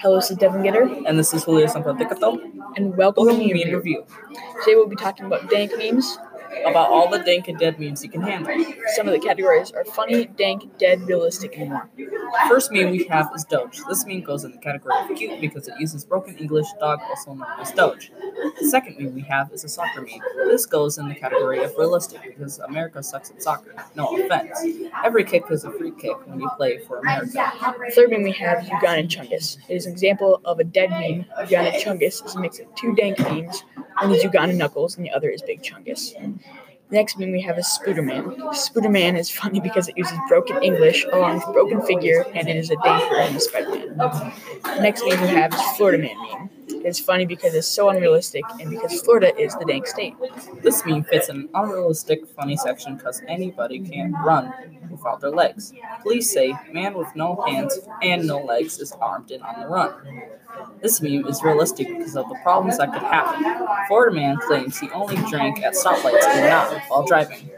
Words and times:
Hello, 0.00 0.16
this 0.16 0.30
is 0.30 0.36
Devon 0.38 0.62
Guetter, 0.62 1.02
And 1.06 1.18
this 1.18 1.32
is 1.34 1.44
Julio 1.44 1.66
Zempoaltecatl. 1.66 2.38
and 2.76 2.96
welcome 2.96 3.24
to 3.28 3.32
Welcome 3.32 3.38
Meme 3.38 3.48
to 3.48 3.54
Meme 3.54 3.74
Review. 3.74 3.76
Review 3.76 4.04
Today 4.64 4.74
we'll 4.76 4.86
be 4.88 4.96
talking 4.96 5.26
about 5.26 5.48
dank 5.50 5.72
memes. 5.78 6.18
about 6.66 6.90
all 6.90 7.08
the 7.08 7.18
dank 7.18 7.48
and 7.48 7.58
dead 7.58 7.78
memes 7.78 8.02
you 8.02 8.10
can 8.10 8.22
handle. 8.22 8.54
Some 8.96 9.06
of 9.08 9.12
the 9.12 9.20
categories 9.20 9.70
are 9.72 9.84
funny, 9.84 10.26
dank, 10.26 10.78
dead, 10.78 11.02
realistic, 11.02 11.56
and 11.58 11.70
more. 11.70 11.88
First 12.48 12.72
meme 12.72 12.90
we 12.90 13.04
have 13.04 13.30
is 13.34 13.44
Doge. 13.44 13.80
This 13.88 14.04
meme 14.06 14.22
goes 14.22 14.44
in 14.44 14.52
the 14.52 14.58
category 14.58 14.94
of 14.98 15.16
cute 15.16 15.40
because 15.40 15.68
it 15.68 15.74
uses 15.78 16.04
broken 16.04 16.36
English 16.38 16.66
dog, 16.80 17.00
also 17.08 17.34
known 17.34 17.46
as 17.60 17.72
Doge. 17.72 18.10
The 18.60 18.68
second 18.68 18.96
meme 18.98 19.14
we 19.14 19.22
have 19.22 19.52
is 19.52 19.64
a 19.64 19.68
soccer 19.68 20.02
meme. 20.02 20.20
This 20.46 20.66
goes 20.66 20.98
in 20.98 21.08
the 21.08 21.14
category 21.14 21.62
of 21.62 21.74
realistic 21.76 22.22
because 22.22 22.58
America 22.58 23.02
sucks 23.02 23.30
at 23.30 23.42
soccer. 23.42 23.74
No 23.94 24.06
offense. 24.16 24.58
Every 25.04 25.24
kick 25.24 25.44
is 25.50 25.64
a 25.64 25.70
free 25.70 25.92
kick 25.92 26.26
when 26.26 26.40
you 26.40 26.50
play 26.56 26.78
for 26.78 26.98
America. 26.98 27.52
The 27.86 27.92
third 27.94 28.10
meme 28.10 28.22
we 28.22 28.32
have 28.32 28.58
Ugandan 28.64 29.08
Chungus. 29.08 29.58
It 29.68 29.74
is 29.74 29.86
an 29.86 29.92
example 29.92 30.40
of 30.44 30.58
a 30.58 30.64
dead 30.64 30.90
meme. 30.90 31.24
Ugandan 31.38 31.80
Chungus 31.80 32.24
is 32.24 32.34
a 32.34 32.40
mix 32.40 32.58
of 32.58 32.74
two 32.74 32.94
dank 32.94 33.18
memes. 33.20 33.64
One 34.00 34.12
is 34.12 34.24
Ugandan 34.24 34.56
Knuckles, 34.56 34.96
and 34.96 35.04
the 35.04 35.10
other 35.10 35.28
is 35.28 35.42
Big 35.42 35.62
Chungus. 35.62 36.14
Next 36.90 37.18
meme 37.18 37.32
we 37.32 37.42
have 37.42 37.58
is 37.58 37.66
Spooderman. 37.66 38.34
Spooderman 38.54 39.18
is 39.18 39.30
funny 39.30 39.60
because 39.60 39.88
it 39.88 39.98
uses 39.98 40.18
broken 40.26 40.62
English 40.62 41.04
along 41.12 41.34
with 41.34 41.44
broken 41.52 41.82
figure, 41.82 42.24
and 42.34 42.48
it 42.48 42.56
is 42.56 42.70
a 42.70 42.76
dank 42.76 43.08
version 43.10 43.36
of 43.36 43.42
Spider-Man. 43.42 44.32
Next 44.82 45.04
meme 45.06 45.20
we 45.20 45.28
have 45.28 45.52
is 45.52 45.60
Florida 45.76 45.98
Man 45.98 46.16
meme. 46.16 46.57
It 46.80 46.86
is 46.86 47.00
funny 47.00 47.26
because 47.26 47.54
it's 47.54 47.66
so 47.66 47.88
unrealistic, 47.88 48.44
and 48.60 48.70
because 48.70 49.00
Florida 49.02 49.36
is 49.38 49.54
the 49.56 49.64
dank 49.64 49.86
state. 49.86 50.14
This 50.62 50.84
meme 50.86 51.04
fits 51.04 51.28
an 51.28 51.48
unrealistic 51.54 52.26
funny 52.28 52.56
section 52.56 52.96
because 52.96 53.22
anybody 53.28 53.80
can't 53.80 54.14
run 54.24 54.52
without 54.90 55.20
their 55.20 55.30
legs. 55.30 55.72
Police 56.02 56.32
say 56.32 56.54
man 56.72 56.94
with 56.94 57.14
no 57.14 57.44
hands 57.46 57.78
and 58.02 58.26
no 58.26 58.38
legs 58.38 58.78
is 58.78 58.92
armed 58.92 59.30
and 59.30 59.42
on 59.42 59.60
the 59.60 59.66
run. 59.66 59.92
This 60.80 61.00
meme 61.00 61.26
is 61.26 61.42
realistic 61.42 61.88
because 61.88 62.16
of 62.16 62.28
the 62.28 62.36
problems 62.42 62.78
that 62.78 62.92
could 62.92 63.02
happen. 63.02 63.66
Florida 63.88 64.14
man 64.14 64.36
claims 64.46 64.78
he 64.78 64.88
only 64.90 65.16
drank 65.28 65.62
at 65.62 65.74
stoplights 65.74 66.24
and 66.26 66.48
not 66.48 66.80
while 66.88 67.04
driving. 67.06 67.50